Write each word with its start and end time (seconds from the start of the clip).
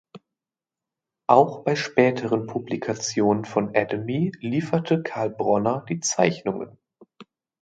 Auch 1.27 1.63
bei 1.63 1.75
späteren 1.75 2.47
Publikationen 2.47 3.45
von 3.45 3.69
Adamy 3.75 4.31
lieferte 4.39 5.03
Carl 5.03 5.29
Bronner 5.29 5.85
die 5.87 5.99
Zeichnungen. 5.99 6.79